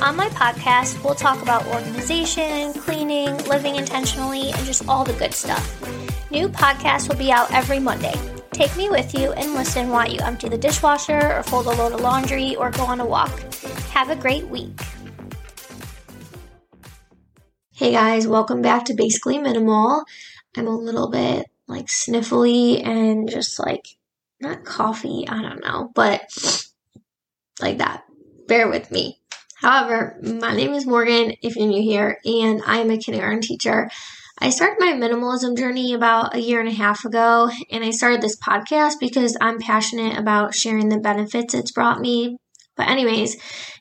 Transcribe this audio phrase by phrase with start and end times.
[0.00, 5.34] On my podcast, we'll talk about organization, cleaning, living intentionally, and just all the good
[5.34, 6.30] stuff.
[6.30, 8.14] New podcasts will be out every Monday.
[8.52, 11.94] Take me with you and listen while you empty the dishwasher or fold a load
[11.94, 13.36] of laundry or go on a walk.
[13.90, 14.80] Have a great week.
[17.74, 20.04] Hey guys, welcome back to Basically Minimal.
[20.56, 23.88] I'm a little bit like sniffly and just like
[24.40, 26.22] not coffee, I don't know, but
[27.60, 28.04] like that.
[28.46, 29.17] Bear with me.
[29.60, 33.90] However, my name is Morgan, if you're new here, and I am a kindergarten teacher.
[34.38, 38.22] I started my minimalism journey about a year and a half ago, and I started
[38.22, 42.38] this podcast because I'm passionate about sharing the benefits it's brought me.
[42.76, 43.36] But, anyways,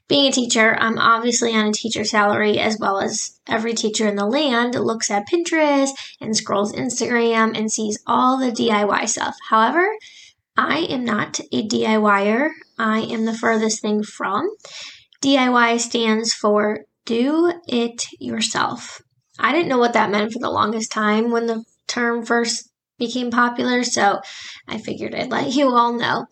[0.07, 4.15] being a teacher, I'm obviously on a teacher salary as well as every teacher in
[4.15, 9.35] the land looks at Pinterest and scrolls Instagram and sees all the DIY stuff.
[9.51, 9.87] However,
[10.57, 12.49] I am not a DIYer.
[12.79, 14.49] I am the furthest thing from.
[15.21, 19.01] DIY stands for do it yourself.
[19.39, 23.31] I didn't know what that meant for the longest time when the term first became
[23.31, 24.19] popular, so
[24.67, 26.25] I figured I'd let you all know.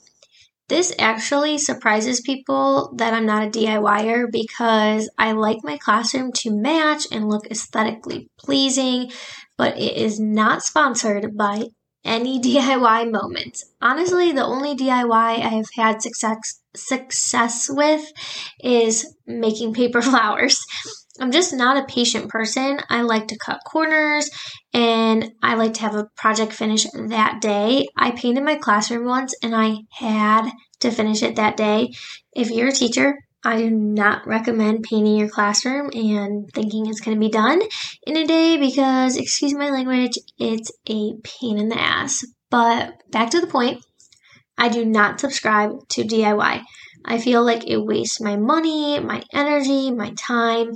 [0.67, 6.55] This actually surprises people that I'm not a DIYer because I like my classroom to
[6.55, 9.11] match and look aesthetically pleasing,
[9.57, 11.65] but it is not sponsored by
[12.03, 13.63] any DIY moments.
[13.79, 18.03] Honestly, the only DIY I've had success success with
[18.63, 20.63] is making paper flowers.
[21.19, 22.79] I'm just not a patient person.
[22.89, 24.29] I like to cut corners
[24.73, 27.85] and I like to have a project finish that day.
[27.97, 30.51] I painted my classroom once and I had
[30.81, 31.91] to finish it that day.
[32.35, 37.15] If you're a teacher, I do not recommend painting your classroom and thinking it's going
[37.15, 37.61] to be done
[38.07, 42.25] in a day because, excuse my language, it's a pain in the ass.
[42.49, 43.84] But back to the point,
[44.57, 46.63] I do not subscribe to DIY.
[47.03, 50.73] I feel like it wastes my money, my energy, my time.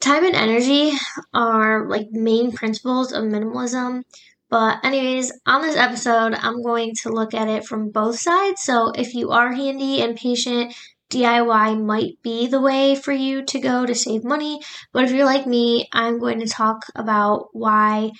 [0.00, 0.92] Time and energy
[1.34, 4.02] are like main principles of minimalism.
[4.48, 8.62] But, anyways, on this episode, I'm going to look at it from both sides.
[8.62, 10.74] So, if you are handy and patient,
[11.10, 14.60] DIY might be the way for you to go to save money.
[14.92, 18.12] But if you're like me, I'm going to talk about why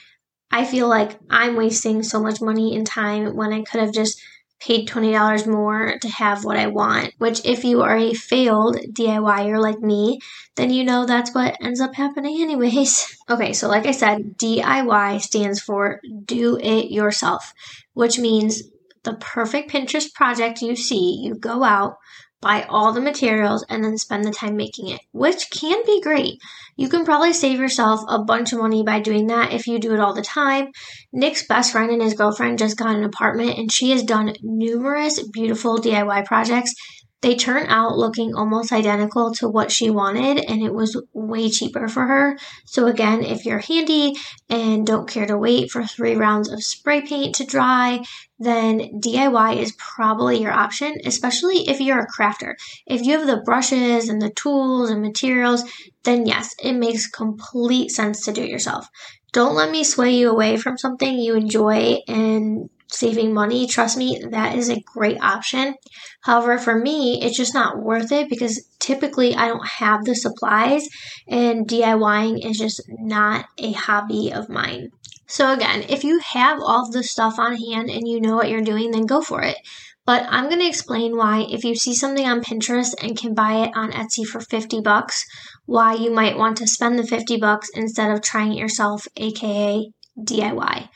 [0.51, 4.21] I feel like I'm wasting so much money and time when I could have just
[4.61, 9.61] paid $20 more to have what I want, which if you are a failed DIYer
[9.61, 10.21] like me,
[10.57, 13.17] then you know that's what ends up happening anyways.
[13.31, 17.55] Okay, so like I said, DIY stands for do it yourself,
[17.95, 18.65] which means
[19.05, 21.97] the perfect Pinterest project you see, you go out,
[22.41, 26.39] buy all the materials, and then spend the time making it, which can be great.
[26.77, 29.93] You can probably save yourself a bunch of money by doing that if you do
[29.93, 30.69] it all the time.
[31.13, 35.23] Nick's best friend and his girlfriend just got an apartment, and she has done numerous
[35.29, 36.75] beautiful DIY projects
[37.23, 41.87] they turn out looking almost identical to what she wanted, and it was way cheaper
[41.87, 42.39] for her.
[42.65, 44.15] So, again, if you're handy
[44.49, 48.03] and don't care to wait for three rounds of spray paint to dry,
[48.39, 52.55] then DIY is probably your option, especially if you're a crafter.
[52.87, 55.63] If you have the brushes and the tools and materials,
[56.05, 58.89] then yes, it makes complete sense to do it yourself.
[59.33, 64.21] Don't let me sway you away from something you enjoy and saving money, trust me,
[64.31, 65.75] that is a great option.
[66.23, 70.89] However, for me, it's just not worth it because typically I don't have the supplies
[71.29, 74.91] and DIYing is just not a hobby of mine.
[75.27, 78.63] So again, if you have all the stuff on hand and you know what you're
[78.63, 79.57] doing, then go for it.
[80.05, 83.65] But I'm going to explain why if you see something on Pinterest and can buy
[83.65, 85.25] it on Etsy for 50 bucks,
[85.67, 89.87] why you might want to spend the 50 bucks instead of trying it yourself, aka
[90.19, 90.89] DIY.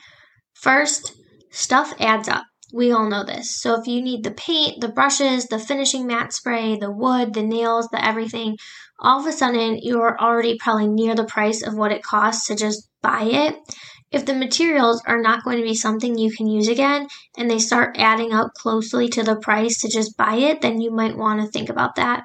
[0.55, 1.13] First,
[1.55, 2.47] Stuff adds up.
[2.73, 3.61] We all know this.
[3.61, 7.45] So if you need the paint, the brushes, the finishing matte spray, the wood, the
[7.45, 8.59] nails, the everything,
[8.99, 12.57] all of a sudden you're already probably near the price of what it costs to
[12.57, 13.55] just buy it.
[14.11, 17.07] If the materials are not going to be something you can use again
[17.39, 20.91] and they start adding up closely to the price to just buy it, then you
[20.91, 22.25] might want to think about that.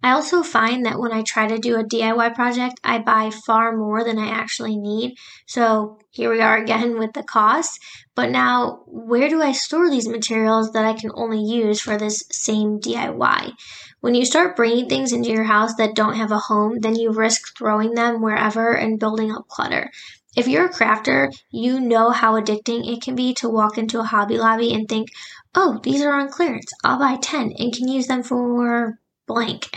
[0.00, 3.76] I also find that when I try to do a DIY project, I buy far
[3.76, 5.16] more than I actually need.
[5.46, 7.80] So here we are again with the cost.
[8.14, 12.24] But now, where do I store these materials that I can only use for this
[12.30, 13.52] same DIY?
[14.00, 17.10] When you start bringing things into your house that don't have a home, then you
[17.10, 19.90] risk throwing them wherever and building up clutter.
[20.36, 24.04] If you're a crafter, you know how addicting it can be to walk into a
[24.04, 25.08] Hobby Lobby and think,
[25.56, 26.70] oh, these are on clearance.
[26.84, 29.68] I'll buy 10 and can use them for blank.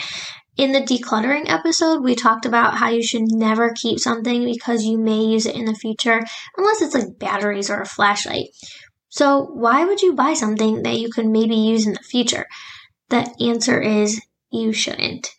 [0.58, 4.98] In the decluttering episode, we talked about how you should never keep something because you
[4.98, 6.22] may use it in the future,
[6.58, 8.48] unless it's like batteries or a flashlight.
[9.10, 12.48] So, why would you buy something that you could maybe use in the future?
[13.10, 14.22] The answer is
[14.52, 15.30] you shouldn't.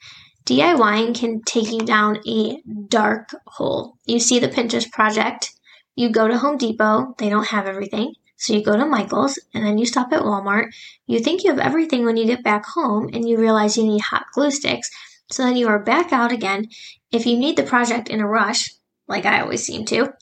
[0.44, 3.94] DIYing can take you down a dark hole.
[4.06, 5.52] You see the Pinterest project,
[5.94, 8.14] you go to Home Depot, they don't have everything.
[8.42, 10.74] So you go to Michael's and then you stop at Walmart.
[11.06, 14.00] You think you have everything when you get back home and you realize you need
[14.00, 14.90] hot glue sticks.
[15.30, 16.66] So then you are back out again.
[17.12, 18.74] If you need the project in a rush,
[19.06, 20.12] like I always seem to,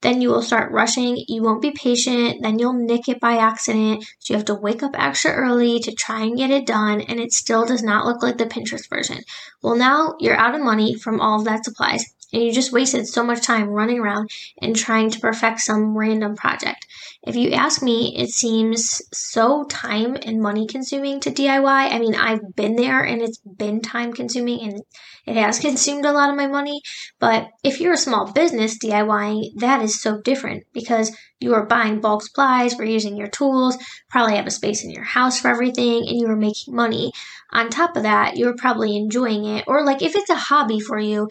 [0.00, 1.22] then you will start rushing.
[1.28, 2.42] You won't be patient.
[2.42, 4.06] Then you'll nick it by accident.
[4.20, 7.02] So you have to wake up extra early to try and get it done.
[7.02, 9.18] And it still does not look like the Pinterest version.
[9.62, 13.06] Well, now you're out of money from all of that supplies and you just wasted
[13.06, 14.30] so much time running around
[14.60, 16.85] and trying to perfect some random project.
[17.26, 21.92] If you ask me, it seems so time and money consuming to DIY.
[21.92, 24.82] I mean, I've been there and it's been time consuming and
[25.26, 26.80] it has consumed a lot of my money.
[27.18, 32.00] But if you're a small business DIYing, that is so different because you are buying
[32.00, 33.76] bulk supplies, we're using your tools,
[34.08, 37.12] probably have a space in your house for everything, and you are making money.
[37.52, 39.64] On top of that, you're probably enjoying it.
[39.66, 41.28] Or like if it's a hobby for you,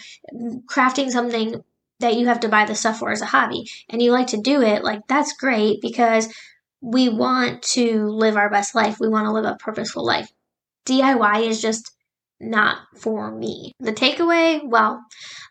[0.67, 1.63] crafting something
[1.99, 4.41] that you have to buy the stuff for as a hobby and you like to
[4.41, 6.27] do it, like that's great because
[6.81, 8.99] we want to live our best life.
[8.99, 10.29] We want to live a purposeful life.
[10.85, 11.91] DIY is just
[12.39, 13.71] not for me.
[13.79, 15.01] The takeaway, well,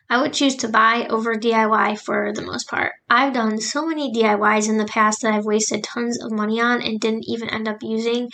[0.09, 2.93] I would choose to buy over DIY for the most part.
[3.09, 6.81] I've done so many DIYs in the past that I've wasted tons of money on
[6.81, 8.29] and didn't even end up using,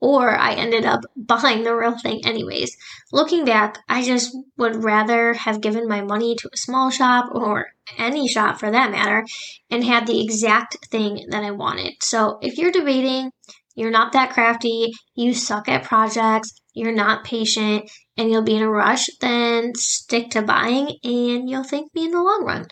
[0.00, 2.76] or I ended up buying the real thing anyways.
[3.12, 7.68] Looking back, I just would rather have given my money to a small shop or
[7.98, 9.24] any shop for that matter
[9.70, 11.94] and had the exact thing that I wanted.
[12.02, 13.30] So if you're debating,
[13.74, 18.62] you're not that crafty, you suck at projects, you're not patient, and you'll be in
[18.62, 22.66] a rush, then stick to buying and you'll thank me in the long run.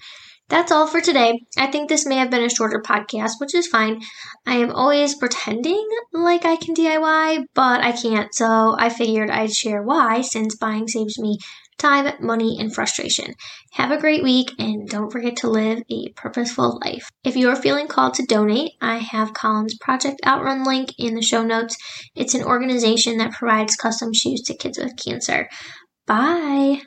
[0.49, 1.41] That's all for today.
[1.57, 4.03] I think this may have been a shorter podcast, which is fine.
[4.47, 9.55] I am always pretending like I can DIY, but I can't, so I figured I'd
[9.55, 11.39] share why since buying saves me
[11.79, 13.35] time, money, and frustration.
[13.73, 17.09] Have a great week and don't forget to live a purposeful life.
[17.25, 21.43] If you're feeling called to donate, I have Colin's Project Outrun link in the show
[21.43, 21.77] notes.
[22.15, 25.49] It's an organization that provides custom shoes to kids with cancer.
[26.07, 26.83] Bye.